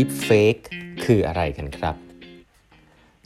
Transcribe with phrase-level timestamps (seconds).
[0.00, 0.64] Deep Fake
[1.04, 1.94] คืออะไรกันครับ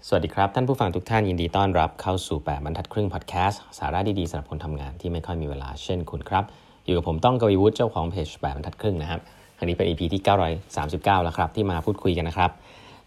[0.06, 6.45] สวัสดีครับ ท่านผู้ฟังทุกท่านยินดีต้อนรับเข้าสู่ 8 บรรทัดครึ่งพอดแคสต์สาระดี ๆสำหรับคนทำงานที่ไม่ค่อยมีเวลาเช่นคุณครับ
[6.85, 9.21] อยู่กับผมต้องกวีวุฒิเจ้าของเพจ 8 บรรทัดครึ่งนะครับ
[9.56, 10.22] ครั้นี้เป็น EP ที่
[10.72, 12.51] 939 แล้วครับ ที่มาพูดคุยกันนะครับ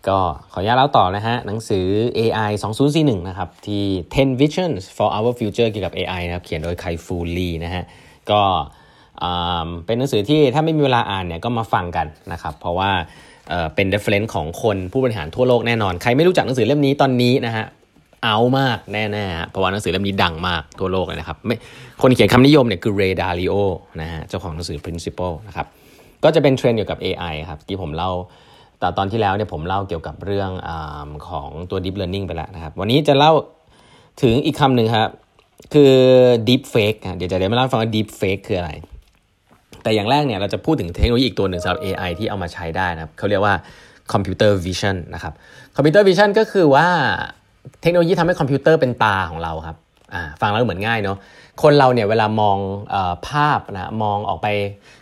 [0.08, 0.18] ก็
[0.52, 1.86] ขออนุญาตเล่าต่อนะฮะหนังสือ
[2.18, 2.52] AI
[2.90, 3.84] 2041นะครับที่
[4.16, 7.84] 10 Visions for Our Future เกี่ยวกับ AI นะครับเขียนโดยไคฟูลีนะฮะ
[8.32, 8.42] ก็
[9.86, 12.92] เป็นหนังสือที่ถ้าไม่มีเวลาอ่านเนี่ยก็มาฟังกันนะครับ เพราะว่า
[13.76, 17.66] เป็น reference ของคนผู้บริหารทั่วโลกแน่นอน ใครไม่รู้จักหนังสือเล่มนี้ตอนนี้นะฮะ
[18.24, 21.56] เอามากแน่ๆเพราะว่าหนังสือเล่มนี้ดังมากทั่วโลกเลยนะครับไม่
[22.02, 23.54] คนเขียนคำนิยมเนี่ยคือเรดาริโอ
[24.02, 25.68] นะฮะเจ้าของหนังสือ principle นะครับ
[26.24, 28.12] ก็จะเป็นเทรนด์เกี่ยวกับ AI ครับที่ผมเล่า
[28.80, 30.70] แต่ตอนที่แล้วเนี่ยผมเล่าเกี่ยวกับเรื่องอ
[31.30, 33.32] ของตัว deep learning ไปแล้วนะครับ วันนี้จะเล่า
[34.24, 35.10] ถึงอีกคำหนึ่งครับ
[35.74, 35.94] คือ
[36.48, 38.72] deep fake เดี๋ยวจะเดี๋ยวมาเล่าฟังว่า deep fake คืออะไร
[39.88, 43.56] แต่อย่างแรกเนี่ยเราจะพูดถึงเทคโนโลยีอีกตัวหนึ่งสำหรับ AI ที่เอามาใช้ได้นะครับเขาเรียกว่า
[44.14, 45.34] computer vision นนะครับ
[45.76, 46.88] computer vision ก็คือว่า
[47.82, 49.78] เทคโนโลยีทำให้คอมพิวเตอร์เป็นตาของเราครับ
[50.42, 51.18] ฟังแล้วเหมือนง่ายเนาะ
[51.64, 52.58] คนเราเนี่ยเวลามอง
[52.94, 52.96] อ
[53.28, 54.48] ภาพนะมองออกไป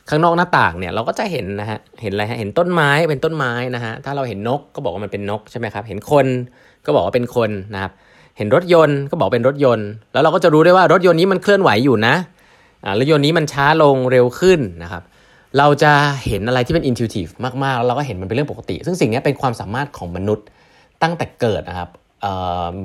[0.09, 6.25] ข้างนอกหน้าต่างเนี่ยเราก็จะเห็นนะฮะเห็นอะไรฮะเห็นต้นไม้เป็นต้นไม้นะฮะถ้าเราเห็นนกก็บอกว่ามันเป็นนกใช่ไหมครับเห็นคน
[6.86, 7.91] ก็บอกว่าเป็นคนนะครับ
[8.38, 12.16] เห็นรถยนต์ก็บอกเป็นรถยนต์ แล้วเราก็จะรู้ได้ว่ารถยนต์นี้มันเคลื่อนไหวอยู่นะ
[13.00, 15.03] รถยนต์นี้มันช้าลงเร็วขึ้นนะครับ
[15.58, 15.91] เราจะ
[16.25, 17.31] เห็นอะไรที่เป็น intuitive
[17.64, 20.45] มากๆ แล้วเราก็เห็นมันเป็นเรื่องปกติ ซึ่งสิ่งนี้เป็นความสามารถของมนุษย์
[21.03, 21.89] ตั้งแต่เกิดนะครับ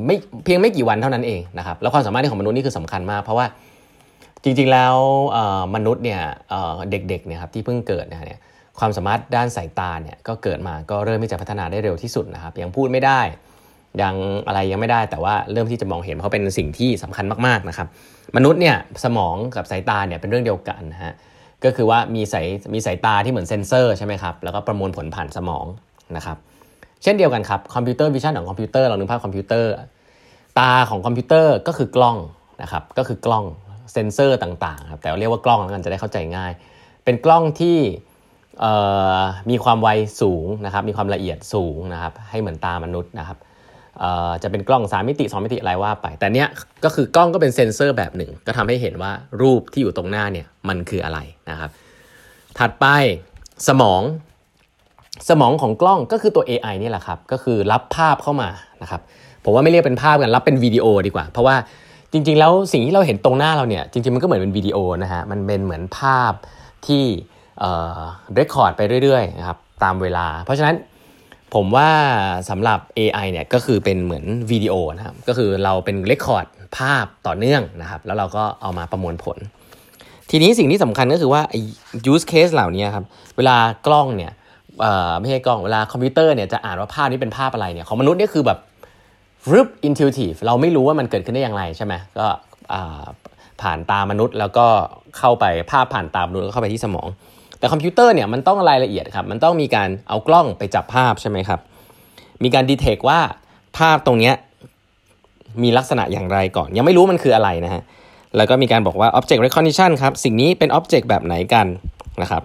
[0.07, 3.47] ไม่เพียงไม่กี่วันเท่านั้นเองนะครับแล้วความสามารถของมนุษย์นี่คือสำคัญมาก เพราะว่า
[4.45, 4.95] จริงๆแล้ว
[5.75, 6.21] มนุษย์เนี่ย
[6.91, 8.41] เด็กๆเนี่ยครับที่เพิ่งเกิดเนี่ย
[8.79, 13.21] ความสามารถด้านสายตาเนี่ยก็เกิดมาก็เริ่มที่จะพัฒนาได้เร็วที่สุดนะครับยังพูดไม่ได้
[14.03, 14.15] ยัง
[14.47, 17.87] อะไรยังไม่ได้แต่ว่าเริ่มที่จะมองเห็นเพราะเป็นสิ่งที่สำคัญมากๆนะครับ
[18.37, 21.15] มนุษย์เนี่ยสมองกับสายตาเนี่ยเป็นเรื่องเดียวกันนะฮะ
[21.65, 25.67] ก็คือว่ามีสายมีสายตาที่เหมือนเซนเซอร์ใช่ไหมครับแล้วก็ประมวลผลผ่านสมอง
[26.17, 26.37] นะครับ
[27.03, 29.73] เช่นเดียวกันครับ computer vision ของคอมพิวเตอร์เรานึกภาพคอมพิวเตอร์
[30.59, 32.17] ตาของคอมพิวเตอร์ก็คือกล้อง
[32.63, 33.45] นะครับก็คือกล้อง
[33.93, 36.53] เซนเซอร์ต่างๆครับแต่เรียกว่ากล้องแล้วกันจะได้เข้าใจง่าย
[37.05, 37.79] เป็นกล้องที่
[39.51, 39.89] มีความไว
[40.21, 43.39] สูงนะครับมีความละเอียดสูงนะครับให้เหมือนตามนุษย์นะครับ
[44.43, 46.49] จะเป็นกล้อง 3 มิติ 2 มิติอะไรว่าไป แต่เนี้ย
[46.85, 49.13] ก็คือกล้องก็เป็นเซนเซอร์แบบหนึ่ง ก็ทำให้เห็นว่า
[49.43, 51.19] รูปที่อยู่ตรงหน้าเนี่ยมันคืออะไร
[51.51, 51.71] นะครับ
[52.59, 52.87] ถัดไป
[53.69, 54.03] สมอง
[55.29, 58.49] สมองของกล้องก็คือตัว AI นี่แหละครับ ก็คือรับภาพเข้ามา
[58.83, 59.01] นะครับ
[59.45, 61.57] ผมว่าไม่เรียกเป็นภาพกันรับเป็นวิดีโอดีกว่า เพราะว่า
[62.13, 66.33] จริง ๆ แล้วสิ่งที่เราเห็นตรงหน้าเราเนี่ยจริง ๆ มันก็เหมือนเป็นวิดีโอนะฮะมันเป็นเหมือนภาพ
[66.87, 67.05] ที่
[67.61, 67.99] เอ่อ
[68.35, 70.75] record ไปเรื่อยๆนะครับตามเวลา เพราะฉะนั้น
[71.55, 71.91] ผมว่า
[72.51, 76.47] สำหรับ AI เนี่ยก็คือเป็นเหมือนวิดีโอนะครับ ก็คือเราเป็น record
[76.79, 79.39] ภาพต่อเนื่องนะครับ แล้วเราก็เอามาประมวลผล
[80.31, 81.43] ทีนี้สิ่งที่สำคัญก็คือว่า
[82.13, 83.05] use case เหล่านี้ครับ
[83.37, 83.57] เวลา
[83.87, 84.33] กล้องเนี่ย
[85.21, 88.59] ไม่ใช่กล้อง เวลาคอมพิวเตอร์เนี่ยจะอ่านว่าภาพนี้เป็นภาพอะไรเนี่ย ของมนุษย์นี่คือแบบ
[89.53, 92.27] intuitive เราไม่รู้ว่ามันเกิดขึ้นได้อย่างไรใช่ไหมก็
[93.63, 94.67] ผ่านตามนุษย์แล้วก็
[95.19, 97.09] เข้าไปภาพผ่านตามนุษย์แล้วเข้าไปที่สมอง
[97.61, 101.61] แต่คอมพิวเตอร์เนี่ยมันต้องรายละเอียดครับ มันต้องมีการเอากล้องไปจับภาพใช่ไหมครับ
[102.43, 103.21] มีการดีเทคว่า
[103.79, 104.33] ภาพตรงนี้
[105.63, 107.83] มีลักษณะอย่างไรก่อน ยังไม่รู้มันคืออะไรนะฮะ
[108.37, 111.67] แล้วก็มีการบอกว่า object recognition ครับ สิ่งนี้เป็น object แบบไหนกัน
[112.23, 112.43] นะครับ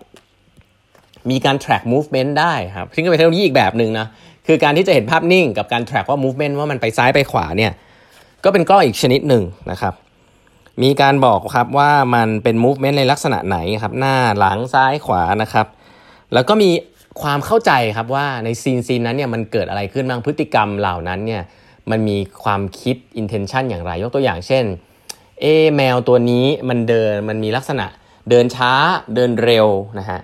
[1.29, 4.07] มีการ track movement ได้ครับซึ่งก็เป็นเทคโนโลยีอีกแบบหนึ่งนะ
[4.47, 7.71] คือการที่จะเห็นภาพนิ่งกับการ track ว่า movement ว่ามันไปซ้ายไปขวาเนี่ย
[8.43, 9.93] ก็เป็นกล้องอีกชนิดหนึ่งนะครับ
[10.83, 15.67] มีการบอกครับว่ามันเป็น movement ในลักษณะไหนครับ หน้าหลังซ้ายขวานะครับ
[16.33, 16.69] แล้วก็มี
[17.21, 21.41] ความเข้าใจครับว่าในซีนซีนนั้นเนี่ยมันเกิดอะไรขึ้นบ้างพฤติกรรมเหล่านั้นเนี่ย
[21.89, 24.63] มันมีความคิด intention อย่างไร ยกตัวอย่างเช่น
[25.41, 27.85] เอแมวตัวนี้มันเดินมันมีลักษณะ
[28.29, 28.71] เดินช้า
[29.15, 29.67] เดินเร็ว
[29.99, 30.19] นะฮะ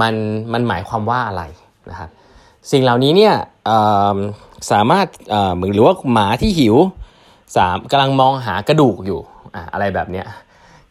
[0.00, 0.14] มัน
[0.52, 1.42] มันหมายความว่าอะไร
[1.90, 2.08] นะครับ
[2.72, 3.34] สิ่งเหล่านี้เนี่ย
[4.70, 5.06] สามารถ
[5.54, 6.76] เหมือนหรือว่าหมาที่หิว
[7.56, 9.20] สามกำลังมองหากระดูกอยู่
[9.56, 10.26] อะอะไรแบบเนี้ย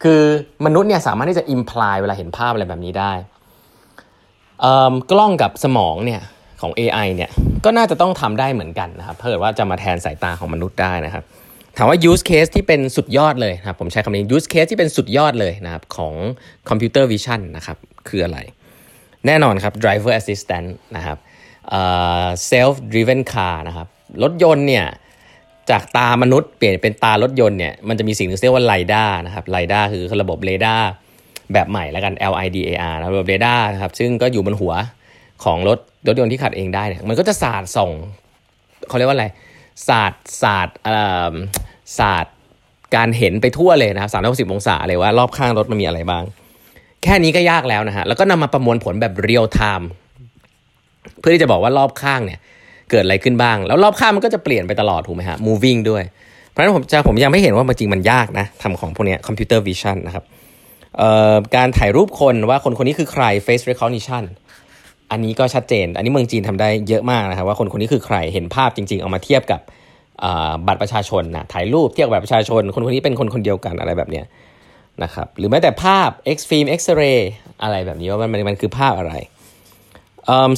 [0.02, 0.20] คือ
[0.66, 3.12] มนุษย์เนี่ยสามารถที่จะอิมพลายเวลาเห็นภาพอะไรแบบนี้ได้
[5.10, 6.22] กล้องกับสมองเนี่ย
[6.60, 7.30] ของ AI เนี่ย
[7.64, 11.24] ก็น่าจะต้องทำได้เหมือนกันนะครับถ้าเพื่อว่าจะมาแทนสายตาของมนุษย์ได้นะครับ
[11.76, 16.14] ถามว่า use case ที่เป็นสุดยอดเลยนะครับผมใช้คำนี้ use case ที่เป็นสุดยอดเลยนะครับของ
[16.68, 17.76] computer vision นะครับ
[18.08, 18.38] คืออะไร
[19.26, 21.18] แน่นอนครับ driver assistant นะครับ
[22.50, 23.88] self driven car นะครับ
[24.22, 24.86] รถยนต์เนี่ย
[25.70, 30.88] จากตามนุษย์เปลี่ยนเป็นตารถยนต์เนี่ยมันจะมีสิ่งที่เรียกว่าไลด้านะครับไลด้าคือระบบเรดาร์
[31.52, 34.74] แบบใหม่แล้วกัน LIDAR ระบบเรดาร์นะครับซึ่งก็อยู่บนหัว
[35.44, 37.90] ของรถรถยนต์ที่ขัดเองได้เนี่ยมันก็จะสาดส่ง
[38.88, 39.26] เขาเรียกว่าอะไร
[39.88, 40.68] สาดสาด
[41.98, 42.26] สาด
[42.96, 46.24] การเห็นไปทั่วเลยนะครับสามร้อยสิบองศาเลยว่ารอบข้างรถมันมีอะไรบ้าง
[47.02, 49.88] แค่นี้ก็ยากแล้วนะฮะแล้วก็นำมาประมวลผลแบบ real-time
[51.18, 52.40] เพื่อที่จะบอกว่ารอบข้างเนี่ย
[52.90, 56.02] เกิดอะไรขึ้นบ้าง แล้วรอบข้างมันก็จะเปลี่ยนไปตลอดถูกไหมฮะ moving ด้วย
[56.50, 60.24] เพราะฉะนั้นผมจะผมยังไม่เห็นว่ามันจริงมันยากนะทำของพวกนี้ computer vision นะครับ
[61.56, 64.24] การถ่ายรูปคนว่าคนคนนี้คือใคร face recognition
[65.10, 69.60] อันนี้ก็ชัดเจน อันนี้เมืองจีนทำได้เยอะมากนะครับว่าคนคนนี้คือใครเห็นภาพจริง ๆ เอามาเทียบกับ
[70.66, 74.24] บัตรประชาชนนะถ่ายรูปเทียบกับบัตรประชาชน คนคนนี้เป็นคนคนเดียวกันอะไรแบบเนี้ย
[75.02, 77.20] นะครับหรือแม้แต่ภาพ X film X ray
[77.62, 79.14] อะไรแบบนี้ว่ามันมันคือภาพอะไร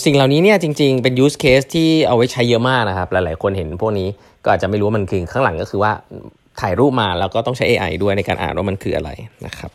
[0.04, 4.08] สิ่งเหล่านี้เนี่ยจริงๆเป็น use case ที่เอาไว้ใช้เยอะมากนะครับ หลายๆคนเห็นพวกนี้
[4.44, 5.92] ก็อาจจะไม่รู้ว่ามันคือข้างหลังก็คือว่า
[6.60, 9.10] ถ่ายรูปมาแล้วก็ต้องใช้ AI ด้วยในการอ่านว่ามันคืออะไร
[9.46, 9.70] นะครับ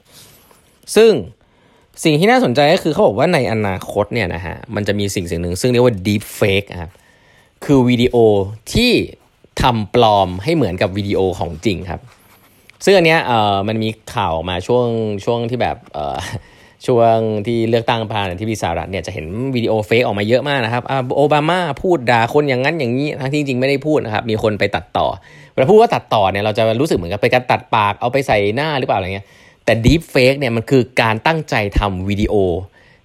[0.96, 1.12] ซึ่ง
[2.04, 6.92] สิ่งที่น่าสนใจก็คือเขาบอกว่าในอนาคตเนี่ยนะฮะมันจะมีสิ่งสิ่งหนึ่งซึ่งเรียกว่า deep fake ครับ
[7.66, 8.16] คือวิดีโอ
[8.74, 8.92] ที่
[9.62, 12.02] ทำปลอมให้เหมือนกับวิดีโอของจริงครับ
[12.86, 14.86] ซึ่งอันเนี้ยเอ่อมันมีข่าวมาช่วง
[15.26, 16.18] ช่วงที่แบบเอ่อ
[16.88, 19.26] ช่วงที่เลือกตั้งประธานาธิบดีสหรัฐเนี่ยจะเห็น
[19.56, 20.84] วิดีโอเฟกออกมาเยอะมากนะครับ
[21.16, 25.08] โอบามาพูดด่าคนอย่างนั้นอย่างนี้ทั้งที่จริงไม่ได้พูดนะครับมีคนไปตัดต่อ
[25.54, 29.28] เวลาพูดว่าตัดต่อเนี่ยเราจะรู้สึกเหมือนกับเป็นการตัดปากเอาไปใส่หน้าหรือเปล่าอะไรเงี้ย
[29.66, 32.34] แต่ deep fake เนี่ยมันคือการตั้งใจทำวิดีโอ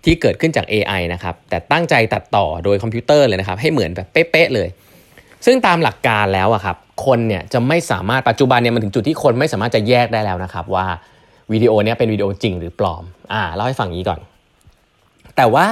[0.05, 4.69] ที่เกิดขึ้นจาก AI นะครับแต่ตั้งใจตัดต่อโดยคอมพิวเตอร์เลยนะครับให้เหมือนแบบเป๊ะๆเลย
[5.47, 6.77] ซึ่งตามหลักการแล้วอะครับ
[7.07, 10.87] คนเนี่ยจะไม่สามารถปัจจุบันเนี่ยมันถึงจุดที่คนไม่สามารถจะแยกได้แล้วนะครับว่า
[11.53, 14.21] วิดีโอนี้เป็นวิดีโอจริงหรือปลอมอ่าเล่าให้ฟังนี้ก่อน
[15.37, 15.67] แต่ว่า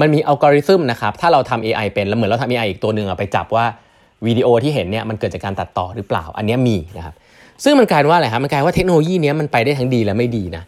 [0.00, 3.64] มันมีอัลกอริทึมนะครับ ถ้าเราทำ AI เป็นแล้วเหมือนเราทำ AI อีกตัวหนึ่งไปจับว่า
[4.26, 7.14] วิดีโอที่เห็นเนี่ยมันเกิดจากการตัดต่อหรือเปล่า อันนี้มีนะครับ
[7.64, 10.62] ซึ่งมันกลายว่าอะไรครับมันกลายว่าเทคโนโลยีนี้มันไปได้ทั้งดีและไม่ดีนะ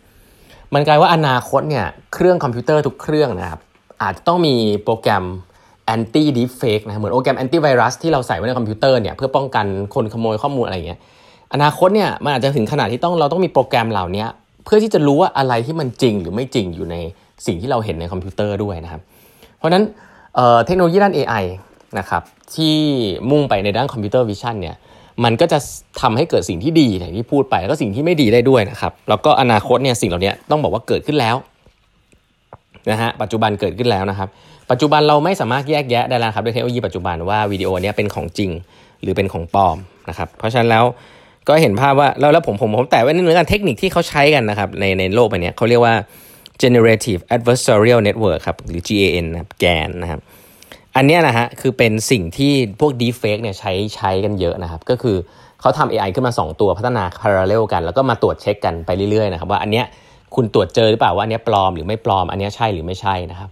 [0.75, 3.61] มันกลายว่าอนาคตเนี่ยเครื่องคอมพิวเตอร์ทุกเครื่องนะครับ
[4.03, 4.55] อาจจะต้องมี
[4.85, 5.25] โปรแกรม
[5.95, 11.01] anti deepfake นะเหมือนโปรแกรม anti virus ที่เราใส่ไว้ในคอมพิวเตอร์เนี่ยเพื่อป้องกันคนขโมยข้อมูลอะไรอย่างเงี้ย
[11.55, 14.25] อนาคตเนี่ยมันอาจจะถึงขนาดที่ต้องเราต้องมีโปรแกรมเหล่านี้
[14.65, 16.97] เพื่อที่จะรู้ว่าอะไรที่มันจริงหรือไม่จริงอยู่ใน
[17.47, 19.01] สิ่งที่เราเห็นในคอมพิวเตอร์ด้วยนะครับ
[19.59, 19.85] เพราะฉะนั้น
[20.67, 21.45] เทคโนโลยีด้าน AI
[21.99, 22.23] นะครับ
[22.55, 22.77] ที่
[23.31, 24.77] มุ่งไปในด้าน computer vision เนี่ย
[25.25, 25.59] มันก็จะ
[26.01, 31.37] ทำให้เกิดสิ่งที่ดีอย่างที่พูดไป แล้วก็สิ่งที่ไม่ดีได้ด้วยนะครับ แล้วก็อนาคตเนี่ยสิ่งเหล่านี้ต้องบอกว่าเกิดขึ้นแล้ว
[32.91, 34.29] นะฮะปัจจุบันเกิดขึ้นแล้วนะครับ
[34.71, 38.51] ปัจจุบันเราไม่สามารถแยกแยะได้แล้วครับด้วยเทคโนโลยีปัจจุบันว่าวิดีโอนี้เป็นของจริง
[39.03, 39.77] หรือเป็นของปลอม
[40.09, 40.85] นะครับเพราะฉะนั้นแล้ว
[41.49, 45.95] ก็เห็นภาพว่าแล้วแล้วผมผมผมแต่ว่านี่เหมือนกันเทคนิคที่เขาใช้กันนะครับในในโลกใบนี้เขาเรียกว่า
[46.63, 50.21] generative adversarial network ครับหรือ GAN นะ GAN นะครับ
[50.97, 55.17] อันนี้นะฮะคือเป็นสิ่งที่พวก deepfake เนี่ยใช้ใช้กันเยอะนะครับ ก็คือ
[55.61, 59.85] เขาทำ AI ขึ้นมา 2 ตัวพัฒนา parallel กัน แล้วก็มาตรวจเช็คกันไปเรื่อยๆนะครับว่าอันเนี้ย
[60.35, 63.51] คุณตรวจเจอหรือเปล่าว่าอันนี้ปลอมหรือไม่ปลอมอันนี้ใช่หรือไม่ใช่นะครับ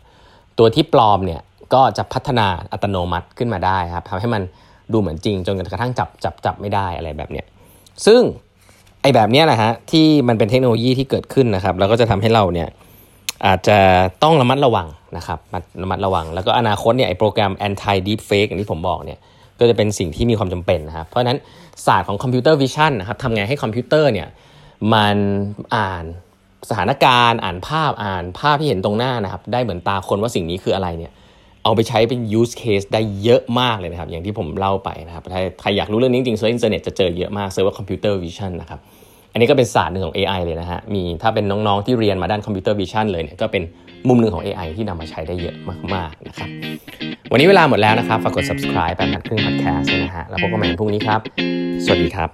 [0.59, 1.41] ตัวที่ปลอมเนี่ย
[1.75, 4.43] ก็จะพัฒนาอัตโนมัติขึ้นมาได้ครับทำให้มัน
[4.93, 7.47] ดูเหมือนจริงจนกระทั่งจับจับจับไม่ได้อะไรแบบเนี้ย
[8.07, 8.21] ซึ่ง
[9.03, 12.69] ไอแบบนี้นะฮะที่มันเป็นเทคโนโลยีที่เกิดขึ้นนะครับ แล้วก็จะทำให้เราเนี่ย
[13.47, 13.79] อาจจะ
[14.23, 15.39] ต้องระมัดระวังนะครับ
[15.83, 19.19] ระมัดระวัง แล้วก็อนาคตเนี่ยไอโปรแกรม anti deep fake อย่างที่ผมบอกเนี่ย
[19.59, 21.39] ก็จะเป็นสิ่งที่มีความจำเป็นนะครับเพราะฉะนั้น
[21.87, 24.29] ศาสตร์ของ computer vision นะครับทำไงให้คอมพิวเตอร์เนี่ย
[24.95, 25.17] มัน
[25.77, 26.05] อ่าน
[26.69, 31.13] สถานการณ์ อ่านภาพอ่านภาพที่เห็นตรงหน้านะครับ ได้เหมือนตาคนว่าสิ่งนี้คืออะไรเนี่ย
[31.67, 38.81] เอาไปใช้เป็น use case ได้เยอะมากเลยนะครับ อย่างที่ผมเล่าไปนะครับถ้าใครอยากรู้เรื่องนี้จริงๆเซิร์ชอินเทอร์เน็ตจะเจอเยอะมาก search ว่า computer vision นะครับ
[39.33, 43.63] อันนี้ก็เป็นศาสตร์หนึ่งของ AI เลยนะฮะ มีถ้าเป็นน้องๆที่เรียนมาด้าน computer vision เลยเนี่ยก็เป็น
[44.09, 45.57] มุมหนึ่งของ AI ที่นำมาใช้ได้เยอะ
[45.95, 46.49] มากๆนะครับ
[47.33, 51.21] วันนี้เวลาหมดแล้วนะครับ ฝากกด subscribe แปดพันครึ่ง podcast นะฮะ แล้วพบกันใหม่พรุ่งนี้ครับ
[51.85, 52.31] สวัสดีครับ